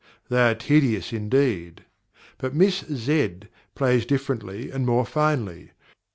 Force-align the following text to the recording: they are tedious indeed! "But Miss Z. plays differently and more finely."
they 0.29 0.41
are 0.49 0.55
tedious 0.55 1.13
indeed! 1.13 1.83
"But 2.39 2.55
Miss 2.55 2.79
Z. 2.91 3.41
plays 3.75 4.03
differently 4.03 4.71
and 4.71 4.83
more 4.83 5.05
finely." 5.05 5.73